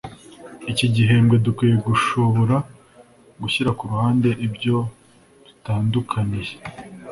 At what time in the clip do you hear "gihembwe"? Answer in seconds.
0.95-1.35